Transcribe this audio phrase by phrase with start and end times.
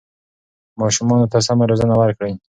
[0.81, 2.33] ماشومانو ته سمه روزنه ورکړئ.